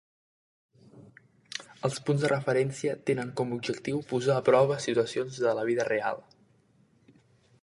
Els 1.89 1.99
punts 2.07 2.23
de 2.25 2.31
referència 2.33 2.97
tenen 3.11 3.31
com 3.43 3.53
a 3.53 3.61
objectiu 3.61 4.03
posar 4.15 4.41
a 4.41 4.45
prova 4.51 4.83
situacions 4.89 5.41
de 5.47 5.57
la 5.61 5.71
"vida 5.73 5.91
real". 5.95 6.29